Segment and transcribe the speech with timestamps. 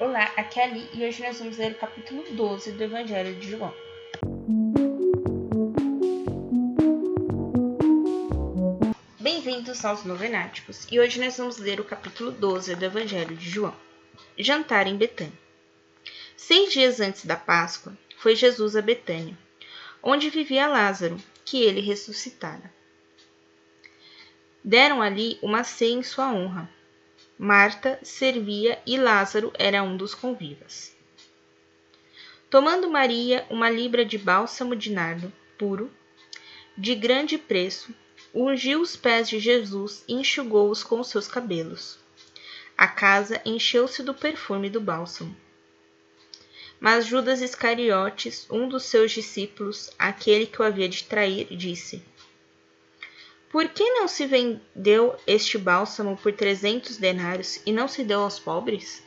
[0.00, 3.50] Olá, aqui é Ali e hoje nós vamos ler o capítulo 12 do Evangelho de
[3.50, 3.74] João.
[9.20, 13.76] Bem-vindos aos Novenáticos e hoje nós vamos ler o capítulo 12 do Evangelho de João.
[14.38, 15.38] Jantar em Betânia.
[16.34, 19.36] Seis dias antes da Páscoa, foi Jesus a Betânia,
[20.02, 22.72] onde vivia Lázaro, que ele ressuscitara.
[24.64, 26.79] Deram ali uma ceia em sua honra
[27.42, 30.94] Marta servia e Lázaro era um dos convivas.
[32.50, 35.90] Tomando Maria uma libra de bálsamo de nardo puro,
[36.76, 37.94] de grande preço,
[38.34, 41.98] ungiu os pés de Jesus e enxugou-os com seus cabelos.
[42.76, 45.34] A casa encheu-se do perfume do bálsamo.
[46.78, 52.04] Mas Judas Iscariotes, um dos seus discípulos, aquele que o havia de trair, disse:
[53.50, 58.38] por que não se vendeu este bálsamo por trezentos denários e não se deu aos
[58.38, 59.02] pobres?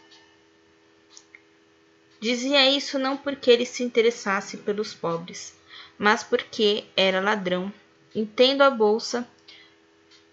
[2.20, 5.58] Dizia isso não porque ele se interessasse pelos pobres,
[5.98, 7.74] mas porque era ladrão
[8.14, 9.26] e, tendo a bolsa,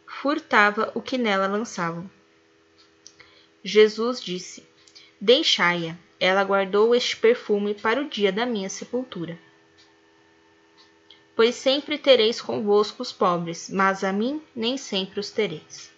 [0.04, 2.10] furtava o que nela lançavam.
[3.62, 4.66] Jesus disse:
[5.20, 9.38] Deixai-a, ela guardou este perfume para o dia da minha sepultura
[11.34, 15.90] pois sempre tereis convosco os pobres, mas a mim nem sempre os tereis.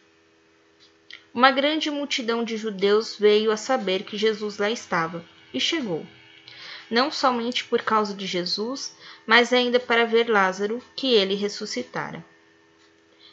[1.34, 6.06] Uma grande multidão de judeus veio a saber que Jesus lá estava e chegou,
[6.90, 8.94] não somente por causa de Jesus,
[9.26, 12.22] mas ainda para ver Lázaro, que ele ressuscitara.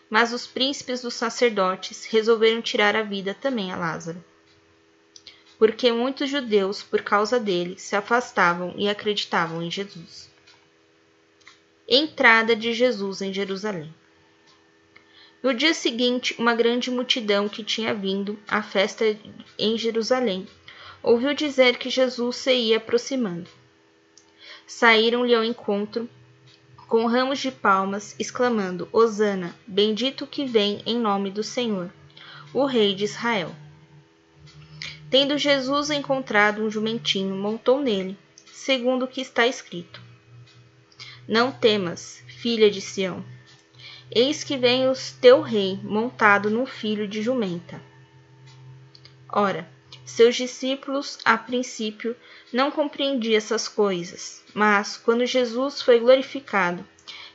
[0.09, 4.23] Mas os príncipes dos sacerdotes resolveram tirar a vida também a Lázaro.
[5.57, 10.28] Porque muitos judeus, por causa dele, se afastavam e acreditavam em Jesus.
[11.91, 13.91] Entrada de Jesus em Jerusalém.
[15.41, 19.17] No dia seguinte, uma grande multidão que tinha vindo à festa
[19.57, 20.47] em Jerusalém
[21.01, 23.49] ouviu dizer que Jesus se ia aproximando.
[24.67, 26.07] Saíram-lhe ao encontro
[26.87, 31.91] com ramos de palmas, exclamando: Hosana, bendito que vem em nome do Senhor,
[32.53, 33.55] o Rei de Israel.
[35.09, 40.07] Tendo Jesus encontrado um jumentinho, montou nele, segundo o que está escrito
[41.29, 43.23] não temas, filha de Sião.
[44.09, 47.79] Eis que vem o teu rei montado num filho de jumenta.
[49.31, 49.69] Ora,
[50.03, 52.15] seus discípulos, a princípio,
[52.51, 56.83] não compreendiam essas coisas, mas, quando Jesus foi glorificado,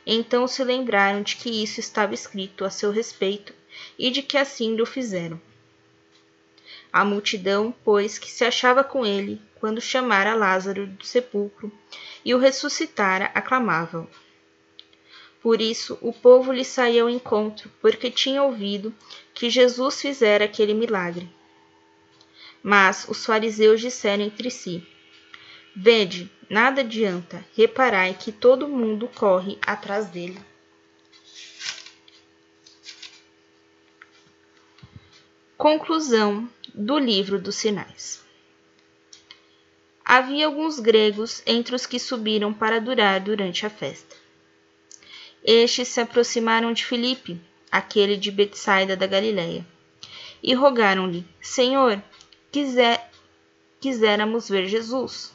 [0.05, 3.53] então se lembraram de que isso estava escrito a seu respeito
[3.97, 5.39] e de que assim lhe fizeram.
[6.91, 11.71] A multidão, pois, que se achava com ele, quando chamara Lázaro do sepulcro,
[12.25, 14.09] e o ressuscitara, aclamavam.
[15.39, 18.91] Por isso o povo lhe saía ao encontro, porque tinha ouvido
[19.31, 21.29] que Jesus fizera aquele milagre.
[22.63, 24.83] Mas os fariseus disseram entre si:
[25.75, 30.39] Vede, nada adianta, reparai que todo mundo corre atrás dele.
[35.55, 38.24] Conclusão do livro dos sinais.
[40.07, 44.15] Havia alguns gregos entre os que subiram para adorar durante a festa.
[45.43, 49.65] Estes se aproximaram de Filipe, aquele de Betsaida da Galileia,
[50.43, 51.99] e rogaram-lhe: Senhor,
[52.51, 53.09] quiser,
[53.81, 55.33] quiséramos ver Jesus.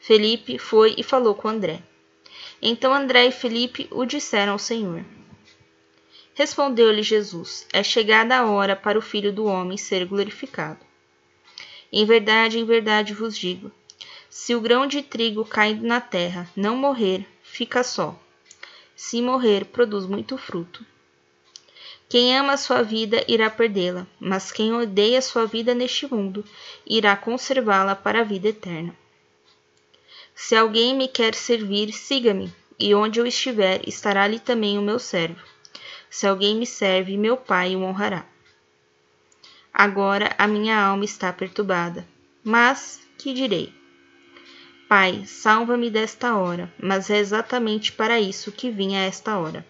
[0.00, 1.80] Felipe foi e falou com André.
[2.60, 5.04] Então André e Felipe o disseram ao Senhor.
[6.34, 10.87] Respondeu-lhe Jesus: É chegada a hora para o Filho do Homem ser glorificado.
[11.92, 13.72] Em verdade, em verdade vos digo:
[14.28, 18.18] se o grão de trigo caindo na terra não morrer, fica só.
[18.94, 20.84] Se morrer, produz muito fruto.
[22.08, 26.44] Quem ama a sua vida irá perdê-la, mas quem odeia a sua vida neste mundo
[26.86, 28.96] irá conservá-la para a vida eterna.
[30.34, 34.98] Se alguém me quer servir, siga-me, e onde eu estiver, estará ali também o meu
[34.98, 35.42] servo.
[36.08, 38.24] Se alguém me serve, meu Pai o honrará.
[39.80, 42.04] Agora a minha alma está perturbada.
[42.42, 43.72] Mas que direi?
[44.88, 49.64] Pai, salva-me desta hora, mas é exatamente para isso que vim a esta hora.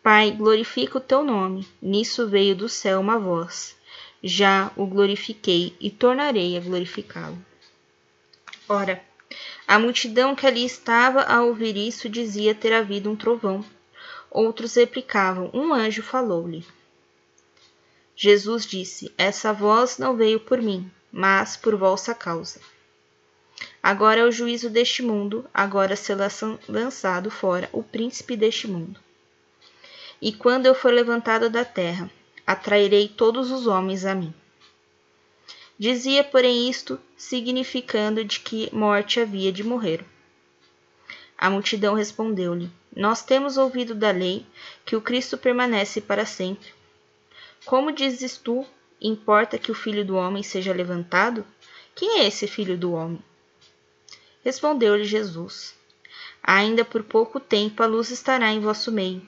[0.00, 1.66] Pai, glorifica o teu nome.
[1.82, 3.76] Nisso veio do céu uma voz.
[4.22, 7.44] Já o glorifiquei e tornarei a glorificá-lo.
[8.68, 9.02] Ora,
[9.66, 13.64] a multidão que ali estava a ouvir isso dizia ter havido um trovão.
[14.30, 16.64] Outros replicavam: Um anjo falou-lhe.
[18.16, 22.60] Jesus disse: Essa voz não veio por mim, mas por vossa causa.
[23.82, 26.28] Agora é o juízo deste mundo, agora será
[26.68, 28.98] lançado fora o príncipe deste mundo.
[30.22, 32.10] E quando eu for levantado da terra,
[32.46, 34.32] atrairei todos os homens a mim.
[35.78, 40.04] Dizia, porém, isto significando de que morte havia de morrer.
[41.36, 44.46] A multidão respondeu-lhe: Nós temos ouvido da lei
[44.84, 46.72] que o Cristo permanece para sempre.
[47.64, 48.66] Como dizes tu,
[49.00, 51.46] importa que o filho do homem seja levantado?
[51.94, 53.22] Quem é esse filho do homem?
[54.44, 55.74] Respondeu-lhe Jesus:
[56.42, 59.22] Ainda por pouco tempo a luz estará em vosso meio.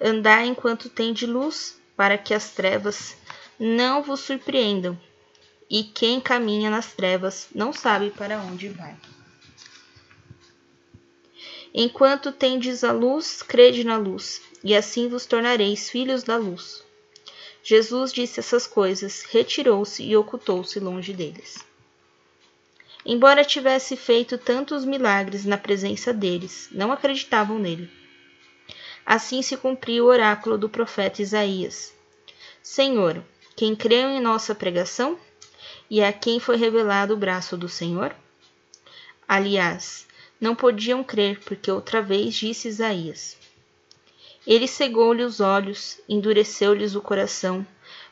[0.00, 3.16] Andai enquanto de luz, para que as trevas
[3.58, 4.98] não vos surpreendam.
[5.68, 8.96] E quem caminha nas trevas não sabe para onde vai.
[11.74, 16.83] Enquanto tendes a luz, crede na luz, e assim vos tornareis filhos da luz.
[17.66, 21.64] Jesus disse essas coisas, retirou-se e ocultou-se longe deles.
[23.06, 27.90] Embora tivesse feito tantos milagres na presença deles, não acreditavam nele.
[29.06, 31.94] Assim se cumpriu o oráculo do profeta Isaías:
[32.62, 33.24] Senhor,
[33.56, 35.18] quem creu em nossa pregação?
[35.88, 38.14] E a quem foi revelado o braço do Senhor?
[39.26, 40.06] Aliás,
[40.38, 43.38] não podiam crer, porque outra vez disse Isaías:
[44.46, 47.66] Ele cegou-lhe os olhos, endureceu-lhes o coração,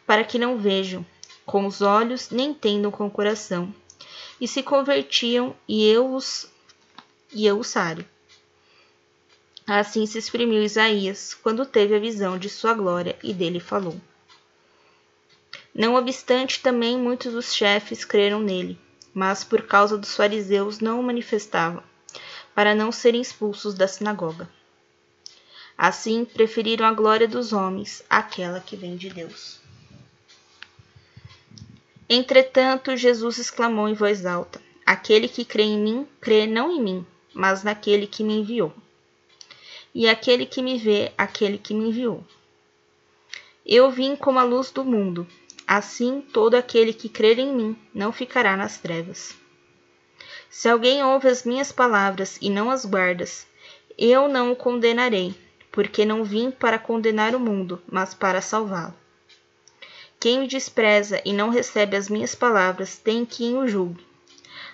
[0.06, 1.04] para que não vejam
[1.44, 3.74] com os olhos, nem entendam com o coração,
[4.40, 6.50] e se convertiam, e eu os
[7.32, 8.06] e eu os sare.
[9.66, 13.98] Assim se exprimiu Isaías, quando teve a visão de sua glória e dele falou.
[15.74, 18.78] Não obstante, também muitos dos chefes creram nele,
[19.14, 21.82] mas por causa dos fariseus não o manifestavam,
[22.54, 24.48] para não serem expulsos da sinagoga.
[25.76, 29.60] Assim, preferiram a glória dos homens àquela que vem de Deus.
[32.08, 37.06] Entretanto, Jesus exclamou em voz alta: Aquele que crê em mim, crê não em mim,
[37.32, 38.72] mas naquele que me enviou.
[39.94, 42.24] E aquele que me vê, aquele que me enviou.
[43.64, 45.26] Eu vim como a luz do mundo.
[45.66, 49.34] Assim, todo aquele que crer em mim não ficará nas trevas.
[50.50, 53.46] Se alguém ouve as minhas palavras e não as guardas,
[53.96, 55.34] eu não o condenarei,
[55.72, 58.94] porque não vim para condenar o mundo, mas para salvá-lo.
[60.20, 64.06] Quem me despreza e não recebe as minhas palavras tem quem o julgue.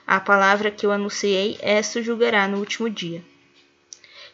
[0.07, 3.25] A palavra que eu anunciei, essa o julgará no último dia.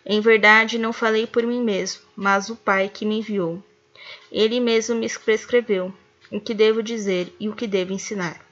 [0.04, 3.62] Em verdade, não falei por mim mesmo, mas o Pai que me enviou.
[4.32, 5.94] Ele mesmo me prescreveu
[6.32, 8.44] o que devo dizer e o que devo ensinar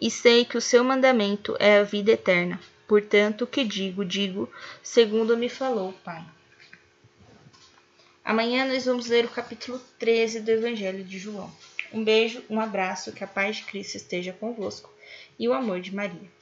[0.00, 2.60] e sei que o seu mandamento é a vida eterna.
[2.86, 4.50] Portanto, o que digo, digo
[4.82, 6.22] segundo me falou o Pai.
[8.24, 11.52] Amanhã nós vamos ler o capítulo 13 do Evangelho de João.
[11.92, 14.90] Um beijo, um abraço, que a paz de Cristo esteja convosco
[15.38, 16.32] e o amor de Maria.